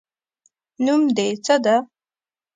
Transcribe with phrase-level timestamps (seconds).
[0.83, 1.75] نوم دې څه ده؟